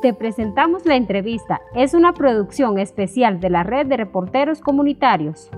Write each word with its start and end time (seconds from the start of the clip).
te 0.00 0.14
presentamos 0.14 0.86
la 0.86 0.96
entrevista. 0.96 1.60
Es 1.74 1.94
una 1.94 2.12
producción 2.12 2.78
especial 2.78 3.40
de 3.40 3.50
la 3.50 3.62
red 3.62 3.86
de 3.86 3.96
reporteros 3.96 4.60
comunitarios. 4.60 5.50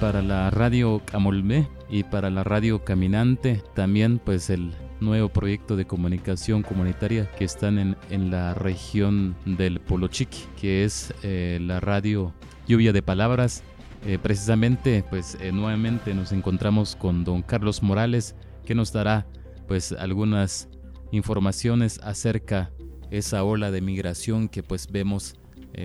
Para 0.00 0.20
la 0.20 0.50
radio 0.50 1.00
Camolmé 1.04 1.68
y 1.88 2.02
para 2.02 2.28
la 2.30 2.44
radio 2.44 2.84
Caminante, 2.84 3.62
también 3.74 4.18
pues 4.18 4.50
el 4.50 4.72
nuevo 5.00 5.28
proyecto 5.28 5.76
de 5.76 5.84
comunicación 5.84 6.62
comunitaria 6.62 7.30
que 7.38 7.44
están 7.44 7.78
en, 7.78 7.96
en 8.10 8.30
la 8.30 8.54
región 8.54 9.34
del 9.44 9.80
Polo 9.80 10.08
Chiqui, 10.08 10.44
que 10.60 10.84
es 10.84 11.14
eh, 11.22 11.58
la 11.60 11.80
radio 11.80 12.32
Lluvia 12.66 12.92
de 12.92 13.02
Palabras. 13.02 13.62
Eh, 14.04 14.18
precisamente, 14.20 15.04
pues 15.08 15.36
eh, 15.40 15.52
nuevamente 15.52 16.14
nos 16.14 16.32
encontramos 16.32 16.96
con 16.96 17.24
don 17.24 17.42
Carlos 17.42 17.82
Morales, 17.82 18.34
que 18.64 18.74
nos 18.74 18.92
dará 18.92 19.26
pues 19.68 19.92
algunas 19.92 20.68
informaciones 21.12 22.00
acerca 22.02 22.72
esa 23.10 23.44
ola 23.44 23.70
de 23.70 23.80
migración 23.80 24.48
que 24.48 24.62
pues 24.62 24.90
vemos 24.90 25.36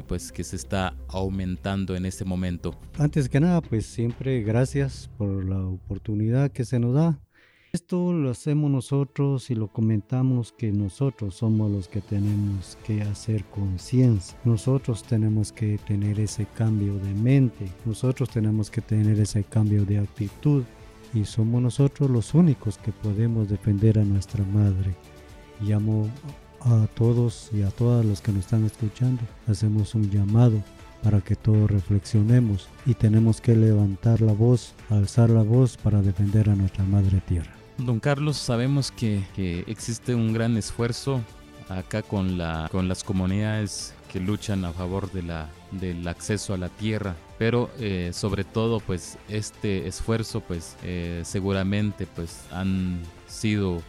pues 0.06 0.34
que 0.34 0.44
se 0.44 0.58
está 0.58 0.98
aumentando 1.08 1.96
en 1.96 2.06
este 2.06 2.26
momento. 2.26 2.78
Antes 2.98 3.30
que 3.30 3.40
nada, 3.40 3.62
pues 3.62 3.86
siempre 3.86 4.42
gracias 4.42 5.10
por 5.18 5.46
la 5.46 5.66
oportunidad 5.66 6.52
que 6.52 6.66
se 6.66 6.78
nos 6.78 6.94
da 6.94 7.22
esto 7.78 8.12
lo 8.12 8.32
hacemos 8.32 8.72
nosotros 8.72 9.52
y 9.52 9.56
lo 9.56 9.68
comentamos 9.68 10.52
que 10.52 10.72
nosotros 10.72 11.36
somos 11.36 11.70
los 11.70 11.88
que 11.88 12.02
tenemos 12.02 12.76
que 12.84 13.04
hacer 13.04 13.46
conciencia. 13.46 14.36
Nosotros 14.46 15.04
tenemos 15.04 15.52
que 15.52 15.78
tener 15.78 16.20
ese 16.20 16.48
cambio 16.48 16.96
de 16.98 17.14
mente. 17.14 17.72
Nosotros 17.86 18.32
tenemos 18.32 18.72
que 18.72 18.82
tener 18.82 19.20
ese 19.20 19.44
cambio 19.44 19.86
de 19.86 20.00
actitud. 20.00 20.64
Y 21.14 21.26
somos 21.26 21.62
nosotros 21.62 22.10
los 22.10 22.34
únicos 22.34 22.80
que 22.80 22.92
podemos 22.92 23.48
defender 23.48 24.00
a 24.00 24.04
nuestra 24.04 24.44
madre. 24.46 24.96
Llamo 25.62 26.10
a 26.62 26.88
todos 26.96 27.52
y 27.54 27.62
a 27.62 27.70
todas 27.70 28.04
los 28.04 28.22
que 28.22 28.32
nos 28.32 28.46
están 28.46 28.66
escuchando. 28.66 29.22
Hacemos 29.46 29.94
un 29.94 30.10
llamado 30.10 30.64
para 31.04 31.22
que 31.22 31.36
todos 31.36 31.70
reflexionemos 31.70 32.70
y 32.88 32.96
tenemos 32.96 33.40
que 33.40 33.56
levantar 33.56 34.22
la 34.22 34.34
voz, 34.34 34.74
alzar 34.90 35.30
la 35.30 35.44
voz 35.44 35.78
para 35.78 36.02
defender 36.02 36.50
a 36.50 36.56
nuestra 36.56 36.84
madre 36.84 37.22
tierra. 37.22 37.58
Don 37.78 38.00
Carlos, 38.00 38.38
sabemos 38.38 38.92
que, 38.92 39.24
existe 39.68 40.16
un 40.16 40.34
gran 40.34 40.58
esfuerzo 40.58 41.22
acá 41.70 42.02
con, 42.02 42.38
la, 42.38 42.70
con 42.72 42.88
las 42.88 43.04
comunidades 43.04 43.94
que 44.12 44.20
luchan 44.20 44.66
a 44.66 44.74
favor 44.74 45.12
de 45.12 45.22
la, 45.22 45.50
del 45.72 46.08
acceso 46.08 46.54
a 46.54 46.58
la 46.58 46.70
tierra, 46.70 47.16
pero 47.38 47.70
eh, 47.80 48.12
sobre 48.14 48.44
todo 48.44 48.80
pues 48.80 49.18
este 49.30 49.88
esfuerzo 49.88 50.42
pues 50.42 50.76
eh, 50.84 51.22
seguramente 51.24 52.08
pues 52.08 52.46
han 52.52 53.00
sido 53.28 53.82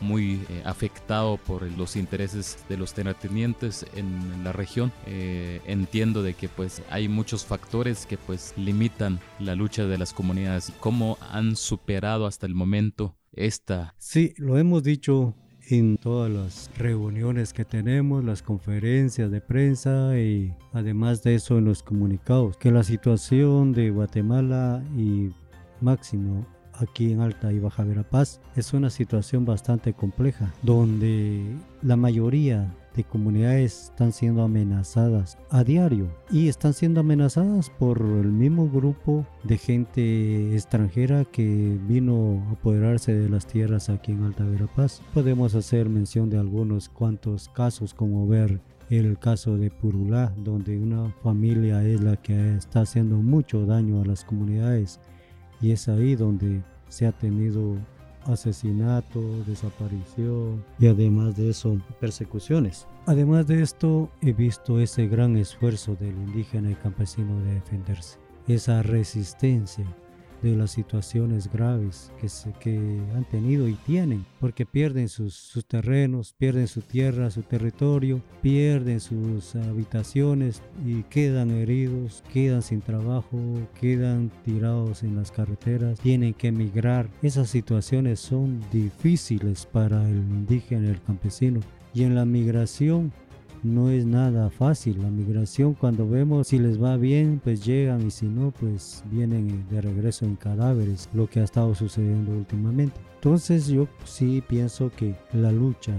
muy 0.00 0.40
eh, 0.48 0.62
afectado 0.64 1.36
por 1.36 1.62
los 1.72 1.96
intereses 1.96 2.58
de 2.68 2.76
los 2.76 2.94
terratenientes 2.94 3.84
en, 3.94 4.42
la 4.42 4.52
región. 4.52 4.92
entiendo 5.06 6.22
de 6.22 6.34
que 6.34 6.48
pues 6.48 6.82
hay 6.90 7.08
muchos 7.08 7.44
factores 7.44 8.06
que 8.06 8.16
pues 8.16 8.54
limitan 8.56 9.20
la 9.38 9.54
lucha 9.54 9.84
de 9.84 9.98
las 9.98 10.12
comunidades. 10.12 10.72
¿Cómo 10.80 11.18
han 11.30 11.56
superado 11.56 12.26
hasta 12.26 12.46
el 12.46 12.54
momento 12.54 13.14
esta. 13.36 13.94
Sí, 13.98 14.34
lo 14.36 14.58
hemos 14.58 14.82
dicho 14.82 15.34
en 15.68 15.96
todas 15.96 16.30
las 16.30 16.70
reuniones 16.76 17.52
que 17.52 17.64
tenemos, 17.64 18.24
las 18.24 18.42
conferencias 18.42 19.30
de 19.30 19.40
prensa 19.40 20.18
y 20.18 20.54
además 20.72 21.22
de 21.22 21.36
eso 21.36 21.58
en 21.58 21.64
los 21.64 21.82
comunicados, 21.82 22.56
que 22.56 22.70
la 22.70 22.82
situación 22.82 23.72
de 23.72 23.90
Guatemala 23.90 24.82
y 24.96 25.30
máximo 25.80 26.46
aquí 26.74 27.12
en 27.12 27.20
Alta 27.20 27.52
y 27.52 27.58
Baja 27.58 27.84
Verapaz 27.84 28.40
es 28.56 28.72
una 28.72 28.90
situación 28.90 29.44
bastante 29.44 29.92
compleja, 29.92 30.52
donde 30.62 31.56
la 31.82 31.96
mayoría 31.96 32.74
de 32.94 33.04
comunidades 33.04 33.84
están 33.84 34.12
siendo 34.12 34.42
amenazadas 34.42 35.38
a 35.50 35.64
diario 35.64 36.08
y 36.30 36.48
están 36.48 36.74
siendo 36.74 37.00
amenazadas 37.00 37.70
por 37.70 37.98
el 37.98 38.30
mismo 38.30 38.68
grupo 38.68 39.26
de 39.42 39.58
gente 39.58 40.54
extranjera 40.54 41.24
que 41.24 41.78
vino 41.88 42.44
a 42.48 42.52
apoderarse 42.52 43.14
de 43.14 43.28
las 43.28 43.46
tierras 43.46 43.88
aquí 43.88 44.12
en 44.12 44.24
Alta 44.24 44.44
Verapaz. 44.44 45.02
Podemos 45.12 45.54
hacer 45.54 45.88
mención 45.88 46.30
de 46.30 46.38
algunos 46.38 46.88
cuantos 46.88 47.48
casos 47.48 47.94
como 47.94 48.26
ver 48.26 48.60
el 48.90 49.18
caso 49.18 49.56
de 49.56 49.70
Purulá, 49.70 50.32
donde 50.36 50.78
una 50.78 51.10
familia 51.22 51.84
es 51.84 52.00
la 52.00 52.16
que 52.16 52.56
está 52.56 52.82
haciendo 52.82 53.16
mucho 53.16 53.66
daño 53.66 54.02
a 54.02 54.04
las 54.04 54.24
comunidades 54.24 55.00
y 55.60 55.72
es 55.72 55.88
ahí 55.88 56.14
donde 56.14 56.62
se 56.88 57.06
ha 57.06 57.12
tenido 57.12 57.76
asesinato, 58.26 59.20
desaparición 59.46 60.64
y 60.78 60.86
además 60.86 61.36
de 61.36 61.50
eso 61.50 61.78
persecuciones. 62.00 62.86
Además 63.06 63.46
de 63.46 63.62
esto 63.62 64.10
he 64.22 64.32
visto 64.32 64.80
ese 64.80 65.06
gran 65.06 65.36
esfuerzo 65.36 65.96
del 65.96 66.14
indígena 66.14 66.70
y 66.70 66.74
campesino 66.74 67.40
de 67.42 67.54
defenderse, 67.54 68.18
esa 68.48 68.82
resistencia 68.82 69.86
de 70.44 70.56
las 70.56 70.72
situaciones 70.72 71.50
graves 71.50 72.12
que, 72.20 72.28
se, 72.28 72.52
que 72.60 72.76
han 73.14 73.24
tenido 73.24 73.66
y 73.66 73.74
tienen, 73.74 74.26
porque 74.40 74.66
pierden 74.66 75.08
sus, 75.08 75.34
sus, 75.34 75.64
terrenos, 75.64 76.34
pierden 76.34 76.68
su 76.68 76.82
tierra, 76.82 77.30
su 77.30 77.42
territorio, 77.42 78.22
pierden 78.42 79.00
sus 79.00 79.56
habitaciones 79.56 80.62
y 80.84 81.02
quedan 81.04 81.50
heridos, 81.50 82.22
quedan 82.32 82.62
sin 82.62 82.82
trabajo, 82.82 83.38
quedan 83.80 84.30
tirados 84.44 85.02
en 85.02 85.16
las 85.16 85.32
carreteras, 85.32 85.98
tienen 85.98 86.34
que 86.34 86.48
emigrar. 86.48 87.08
Esas 87.22 87.48
situaciones 87.48 88.20
son 88.20 88.60
difíciles 88.70 89.66
para 89.66 90.06
el 90.08 90.16
indígena 90.16 90.90
el 90.90 91.00
campesino. 91.02 91.60
Y 91.94 92.02
en 92.02 92.16
la 92.16 92.24
migración 92.24 93.12
no 93.64 93.90
es 93.90 94.06
nada 94.06 94.50
fácil. 94.50 95.02
La 95.02 95.10
migración 95.10 95.74
cuando 95.74 96.08
vemos 96.08 96.48
si 96.48 96.58
les 96.58 96.80
va 96.80 96.96
bien, 96.96 97.40
pues 97.42 97.64
llegan 97.64 98.06
y 98.06 98.10
si 98.10 98.26
no, 98.26 98.52
pues 98.60 99.02
vienen 99.10 99.66
de 99.70 99.80
regreso 99.80 100.24
en 100.24 100.36
cadáveres, 100.36 101.08
lo 101.12 101.28
que 101.28 101.40
ha 101.40 101.44
estado 101.44 101.74
sucediendo 101.74 102.32
últimamente. 102.32 103.00
Entonces 103.16 103.66
yo 103.66 103.88
sí 104.04 104.42
pienso 104.46 104.90
que 104.96 105.16
la 105.32 105.50
lucha 105.50 105.94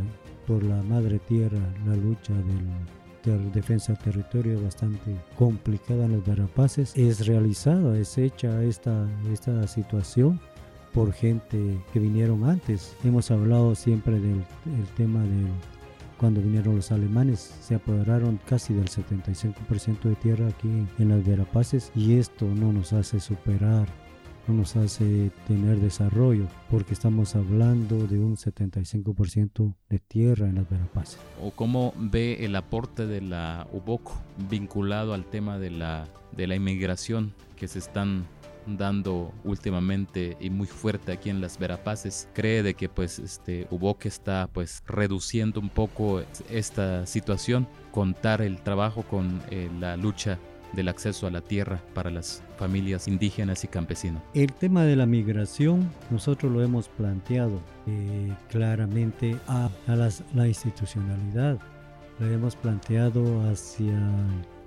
por 0.47 0.63
la 0.63 0.81
madre 0.83 1.19
tierra, 1.19 1.59
la 1.87 1.95
lucha 1.95 2.33
del 2.33 3.51
defensa 3.51 3.93
del 3.93 4.03
territorio 4.03 4.61
bastante 4.61 5.15
complicada 5.35 6.05
en 6.05 6.13
los 6.13 6.25
Verapaces 6.25 6.95
es 6.95 7.25
realizada, 7.25 7.97
es 7.97 8.19
hecha 8.19 8.63
esta, 8.63 9.07
esta 9.33 9.65
situación 9.67 10.39
por 10.93 11.11
gente 11.11 11.79
que 11.91 11.99
vinieron 11.99 12.43
antes. 12.43 12.95
Hemos 13.03 13.31
hablado 13.31 13.75
siempre 13.75 14.19
del 14.19 14.43
tema 14.95 15.21
del 15.21 15.47
cuando 16.17 16.41
vinieron 16.41 16.75
los 16.75 16.91
alemanes, 16.91 17.39
se 17.61 17.75
apoderaron 17.75 18.39
casi 18.47 18.73
del 18.73 18.89
75% 18.89 20.01
de 20.03 20.15
tierra 20.15 20.47
aquí 20.47 20.69
en 20.99 21.09
las 21.09 21.25
Verapaces 21.25 21.91
y 21.95 22.17
esto 22.17 22.45
no 22.45 22.71
nos 22.71 22.93
hace 22.93 23.19
superar 23.19 23.87
no 24.47 24.53
nos 24.53 24.75
hace 24.75 25.31
tener 25.47 25.79
desarrollo 25.79 26.47
porque 26.69 26.93
estamos 26.93 27.35
hablando 27.35 28.07
de 28.07 28.19
un 28.19 28.37
75% 28.37 29.73
de 29.89 29.99
tierra 29.99 30.47
en 30.47 30.55
las 30.55 30.69
Verapaces. 30.69 31.19
¿O 31.41 31.51
cómo 31.51 31.93
ve 31.97 32.45
el 32.45 32.55
aporte 32.55 33.07
de 33.07 33.21
la 33.21 33.67
UBOC 33.71 34.11
vinculado 34.49 35.13
al 35.13 35.25
tema 35.25 35.57
de 35.57 35.71
la, 35.71 36.07
de 36.31 36.47
la 36.47 36.55
inmigración 36.55 37.33
que 37.55 37.67
se 37.67 37.79
están 37.79 38.25
dando 38.65 39.33
últimamente 39.43 40.37
y 40.39 40.49
muy 40.49 40.67
fuerte 40.67 41.11
aquí 41.11 41.29
en 41.29 41.41
las 41.41 41.57
Verapaces 41.57 42.27
cree 42.33 42.63
de 42.63 42.73
que 42.73 42.89
pues 42.89 43.19
este 43.19 43.67
que 43.99 44.07
está 44.07 44.49
pues 44.51 44.83
reduciendo 44.87 45.59
un 45.59 45.69
poco 45.69 46.21
esta 46.49 47.05
situación 47.05 47.67
contar 47.91 48.41
el 48.41 48.61
trabajo 48.61 49.03
con 49.03 49.41
eh, 49.51 49.69
la 49.79 49.97
lucha 49.97 50.39
del 50.73 50.89
acceso 50.89 51.27
a 51.27 51.31
la 51.31 51.41
tierra 51.41 51.81
para 51.93 52.09
las 52.09 52.43
familias 52.57 53.07
indígenas 53.07 53.63
y 53.63 53.67
campesinas. 53.67 54.21
El 54.33 54.51
tema 54.53 54.83
de 54.83 54.95
la 54.95 55.05
migración 55.05 55.89
nosotros 56.09 56.51
lo 56.51 56.61
hemos 56.61 56.89
planteado 56.89 57.61
eh, 57.87 58.33
claramente 58.49 59.37
a, 59.47 59.69
la 60.33 60.47
institucionalidad, 60.47 61.59
lo 62.19 62.27
hemos 62.27 62.55
planteado 62.55 63.49
hacia 63.49 63.97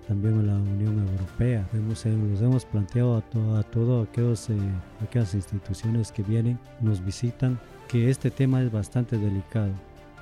también 0.09 0.41
a 0.41 0.43
la 0.43 0.55
Unión 0.55 1.07
Europea. 1.07 1.69
Hemos, 1.75 2.05
eh, 2.07 2.17
los 2.17 2.41
hemos 2.41 2.65
planteado 2.65 3.19
a, 3.19 3.21
todas 3.21 3.65
a 3.65 3.71
todas 3.71 4.51
eh, 4.51 4.57
aquellas 5.03 5.35
instituciones 5.35 6.11
que 6.11 6.23
vienen, 6.23 6.59
nos 6.81 7.05
visitan, 7.05 7.61
que 7.87 8.11
este 8.11 8.31
tema 8.31 8.63
es 8.63 8.73
bastante 8.73 9.19
delicado. 9.19 9.73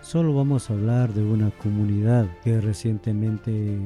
Solo 0.02 0.34
vamos 0.34 0.68
a 0.68 0.74
hablar 0.74 1.12
de 1.14 1.22
una 1.22 1.50
comunidad 1.52 2.26
que 2.44 2.60
recientemente 2.60 3.78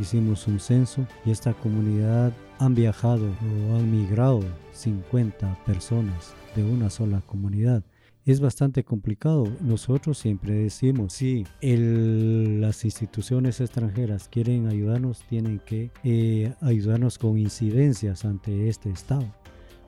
hicimos 0.00 0.46
un 0.46 0.58
censo 0.58 1.06
y 1.24 1.30
esta 1.30 1.52
comunidad 1.52 2.32
han 2.58 2.74
viajado 2.74 3.26
o 3.26 3.76
han 3.76 3.90
migrado 3.90 4.40
50 4.72 5.58
personas 5.66 6.34
de 6.56 6.64
una 6.64 6.90
sola 6.90 7.20
comunidad 7.26 7.82
es 8.24 8.40
bastante 8.40 8.84
complicado. 8.84 9.48
Nosotros 9.60 10.18
siempre 10.18 10.54
decimos, 10.54 11.14
si 11.14 11.44
las 11.60 12.84
instituciones 12.84 13.60
extranjeras 13.60 14.28
quieren 14.28 14.68
ayudarnos, 14.68 15.22
tienen 15.28 15.58
que 15.60 15.90
eh, 16.04 16.54
ayudarnos 16.60 17.18
con 17.18 17.38
incidencias 17.38 18.24
ante 18.24 18.68
este 18.68 18.90
Estado, 18.90 19.26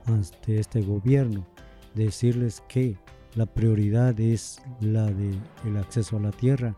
ante 0.07 0.59
este 0.59 0.83
gobierno. 0.83 1.47
decirles 1.95 2.63
que 2.69 2.97
la 3.37 3.47
prioridad 3.47 4.19
es 4.19 4.61
la 4.81 5.07
de 5.07 5.31
el 5.65 5.77
acceso 5.77 6.17
a 6.17 6.21
la 6.21 6.33
tierra 6.33 6.77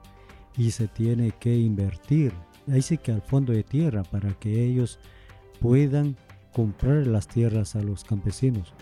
y 0.58 0.70
se 0.70 0.88
tiene 0.88 1.32
que 1.32 1.56
invertir 1.56 2.32
ahí 2.72 2.82
sí 2.82 2.98
que 2.98 3.12
al 3.12 3.22
fondo 3.22 3.52
de 3.52 3.62
tierra 3.62 4.02
para 4.04 4.32
que 4.34 4.64
ellos 4.64 4.98
puedan 5.60 6.16
comprar 6.52 7.06
las 7.06 7.28
tierras 7.28 7.76
a 7.76 7.82
los 7.82 8.04
campesinos 8.04 8.72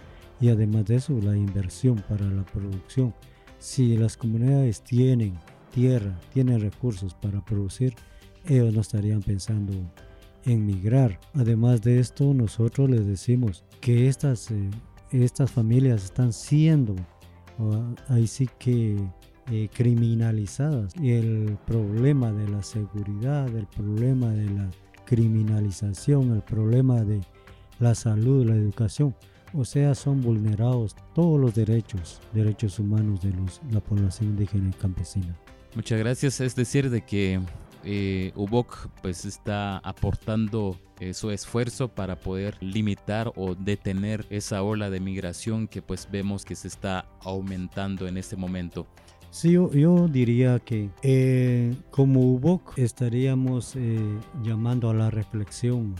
y 0.41 0.49
además 0.49 0.87
de 0.87 0.97
eso 0.97 1.19
la 1.21 1.37
inversión 1.37 2.03
para 2.09 2.27
la 2.27 2.45
producción 2.45 3.15
si 3.59 3.97
las 3.97 4.17
comunidades 4.17 4.83
tienen 4.83 5.39
tierra 5.73 6.19
tienen 6.33 6.61
recursos 6.61 7.15
para 7.15 7.45
producir 7.45 7.95
ellos 8.47 8.75
no 8.75 8.81
estarían 8.81 9.23
pensando 9.23 9.73
en 10.45 10.67
migrar 10.67 11.19
además 11.35 11.83
de 11.83 12.01
esto 12.01 12.35
nosotros 12.35 12.91
les 12.91 13.07
decimos 13.07 13.65
que 13.81 14.09
estas 14.09 14.51
eh, 14.51 14.71
estas 15.11 15.51
familias 15.51 16.05
están 16.05 16.33
siendo 16.33 16.95
ahí 18.09 18.27
sí 18.27 18.49
que 18.59 18.97
eh, 19.51 19.69
criminalizadas. 19.75 20.95
El 21.03 21.59
problema 21.67 22.33
de 22.33 22.49
la 22.49 22.63
seguridad, 22.63 23.47
el 23.55 23.67
problema 23.67 24.31
de 24.31 24.47
la 24.47 24.71
criminalización, 25.05 26.33
el 26.33 26.43
problema 26.43 27.05
de 27.05 27.21
la 27.79 27.95
salud, 27.95 28.47
la 28.47 28.55
educación, 28.55 29.15
o 29.55 29.65
sea, 29.65 29.95
son 29.95 30.21
vulnerados 30.21 30.97
todos 31.15 31.41
los 31.41 31.55
derechos, 31.55 32.21
derechos 32.33 32.79
humanos 32.79 33.23
de 33.23 33.33
los, 33.33 33.61
la 33.71 33.81
población 33.81 34.31
indígena 34.31 34.71
y 34.71 34.73
campesina. 34.73 35.37
Muchas 35.75 35.99
gracias. 35.99 36.41
Es 36.41 36.55
decir, 36.55 36.91
de 36.91 37.03
que 37.03 37.41
eh, 37.85 38.33
UBOC 38.35 38.89
pues 39.03 39.25
está 39.25 39.79
aportando 39.79 40.79
eh, 41.01 41.13
su 41.15 41.31
esfuerzo 41.31 41.89
para 41.89 42.21
poder 42.21 42.57
limitar 42.61 43.33
o 43.37 43.55
detener 43.55 44.27
esa 44.31 44.63
ola 44.63 44.91
de 44.91 45.01
migración 45.01 45.67
que 45.67 45.83
pues 45.83 46.09
vemos 46.11 46.45
que 46.45 46.55
se 46.55 46.69
está 46.69 47.07
aumentando 47.21 48.07
en 48.07 48.17
este 48.17 48.37
momento. 48.37 48.87
Sí, 49.35 49.51
yo, 49.51 50.07
diría 50.07 50.61
que 50.61 50.91
eh, 51.03 51.75
como 51.91 52.21
UBOC 52.21 52.79
estaríamos 52.79 53.75
eh, 53.75 53.99
llamando 54.45 54.89
a 54.89 54.95
la 54.95 55.11
reflexión 55.11 55.97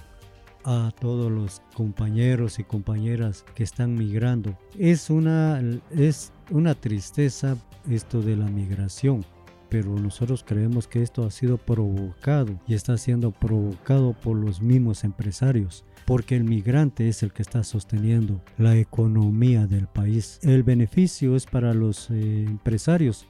a 0.65 0.91
todos 1.01 1.31
los 1.31 1.63
compañeros 1.75 2.59
y 2.59 2.65
compañeras 2.65 3.45
que 3.55 3.65
están 3.65 3.95
migrando. 3.95 4.59
Es 4.79 5.11
una, 5.11 5.63
es 5.91 6.33
una 6.51 6.75
tristeza 6.75 7.57
esto 7.91 8.23
de 8.23 8.37
la 8.37 8.47
migración, 8.47 9.25
pero 9.69 9.95
nosotros 9.99 10.45
creemos 10.47 10.89
que 10.89 11.03
esto 11.03 11.25
ha 11.25 11.31
sido 11.31 11.59
provocado 11.59 12.59
y 12.67 12.75
está 12.75 12.97
siendo 12.97 13.31
provocado 13.31 14.13
por 14.13 14.37
los 14.37 14.61
mismos 14.61 15.05
empresarios 15.05 15.85
porque 16.05 16.37
el 16.37 16.45
migrante 16.45 17.09
es 17.09 17.23
el 17.23 17.33
que 17.33 17.43
está 17.43 17.65
sosteniendo 17.65 18.43
la 18.59 18.77
economía 18.77 19.67
del 19.67 19.87
país. 19.87 20.39
El 20.43 20.63
beneficio 20.63 21.37
es 21.37 21.47
para 21.47 21.75
los 21.75 22.11
eh, 22.11 22.45
empresarios, 22.47 23.27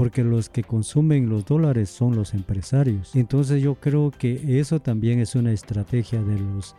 porque 0.00 0.24
los 0.24 0.48
que 0.48 0.62
consumen 0.62 1.28
los 1.28 1.44
dólares 1.44 1.90
son 1.90 2.16
los 2.16 2.32
empresarios. 2.32 3.14
Entonces 3.14 3.62
yo 3.62 3.74
creo 3.74 4.10
que 4.10 4.58
eso 4.58 4.80
también 4.80 5.20
es 5.20 5.34
una 5.34 5.52
estrategia 5.52 6.22
de 6.22 6.38
los, 6.38 6.74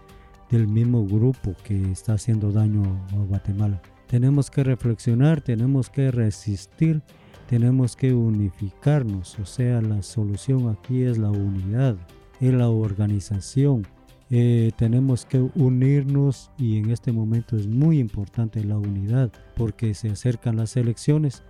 del 0.50 0.68
mismo 0.68 1.06
grupo 1.06 1.54
que 1.64 1.92
está 1.92 2.14
haciendo 2.14 2.52
daño 2.52 2.82
a 3.14 3.18
Guatemala. 3.18 3.80
Tenemos 4.08 4.50
que 4.50 4.64
reflexionar, 4.64 5.40
tenemos 5.40 5.88
que 5.92 6.10
resistir, 6.10 7.04
tenemos 7.48 7.96
que 7.96 8.12
unificarnos, 8.12 9.38
o 9.38 9.46
sea, 9.46 9.84
la 9.84 10.02
solución 10.02 10.70
aquí 10.70 11.04
es 11.04 11.20
la 11.20 11.30
unidad, 11.30 11.98
es 12.40 12.52
la 12.56 12.70
organización, 12.70 13.86
eh, 14.32 14.72
tenemos 14.78 15.28
que 15.28 15.48
unirnos 15.54 16.50
y 16.58 16.80
en 16.80 16.90
este 16.90 17.12
momento 17.12 17.56
es 17.56 17.68
muy 17.68 18.00
importante 18.00 18.64
la 18.64 18.80
unidad 18.80 19.32
porque 19.56 19.94
se 19.94 20.10
acercan 20.10 20.58
las 20.58 20.76
elecciones. 20.76 21.44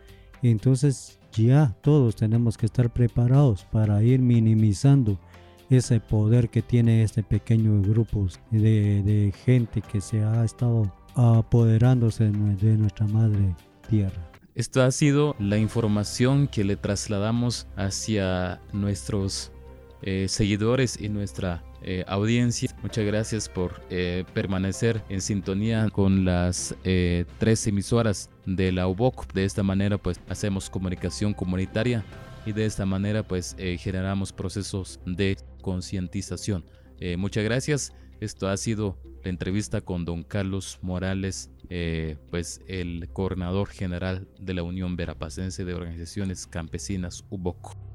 Entonces 0.44 1.21
ya 1.32 1.76
todos 1.82 2.16
tenemos 2.16 2.58
que 2.58 2.66
estar 2.66 2.92
preparados 2.92 3.66
para 3.66 4.02
ir 4.04 4.20
minimizando 4.20 5.20
ese 5.70 6.00
poder 6.00 6.50
que 6.50 6.62
tiene 6.62 7.04
este 7.04 7.24
pequeño 7.24 7.82
grupo 7.82 8.28
de, 8.52 9.34
gente 9.46 9.82
que 9.82 10.02
se 10.02 10.22
ha 10.22 10.44
estado 10.44 10.94
apoderándose 11.16 12.26
de 12.26 12.78
nuestra 12.78 13.08
madre 13.08 13.56
tierra. 13.90 14.30
Esto 14.54 14.84
ha 14.84 14.92
sido 14.92 15.36
la 15.40 15.58
información 15.58 16.48
que 16.48 16.66
le 16.66 16.76
trasladamos 16.76 17.68
hacia 17.78 18.62
nuestros 18.74 19.52
eh, 20.02 20.28
seguidores 20.28 21.00
y 21.00 21.08
nuestra 21.08 21.64
eh, 21.84 22.04
audiencia. 22.08 22.76
Muchas 22.82 23.06
gracias 23.06 23.50
por 23.50 23.82
eh, 23.90 24.24
permanecer 24.34 25.04
en 25.10 25.22
sintonía 25.22 25.90
con 25.90 26.26
las 26.26 26.76
tres 27.38 27.68
emisoras 27.68 28.30
de 28.46 28.72
la 28.72 28.88
UBOC. 28.88 29.34
De 29.34 29.46
esta 29.46 29.64
manera 29.64 29.98
pues 29.98 30.20
hacemos 30.30 30.70
comunicación 30.70 31.34
comunitaria 31.34 32.04
y 32.46 32.54
de 32.54 32.66
esta 32.66 32.86
manera 32.86 33.24
pues 33.24 33.56
generamos 33.78 34.32
procesos 34.32 35.00
de 35.06 35.38
concientización. 35.62 36.64
muchas 37.18 37.44
gracias. 37.44 37.94
Esto 38.20 38.48
ha 38.48 38.58
sido 38.58 38.98
la 39.24 39.30
entrevista 39.32 39.82
con 39.82 40.06
don 40.06 40.24
Carlos 40.24 40.80
Morales, 40.82 41.50
pues 42.30 42.62
el 42.68 43.10
coordinador 43.14 43.70
general 43.70 44.28
de 44.40 44.54
la 44.54 44.64
Unión 44.64 44.96
Verapacense 44.96 45.66
de 45.66 45.74
Organizaciones 45.74 46.46
Campesinas 46.48 47.24
UBOC. 47.30 47.91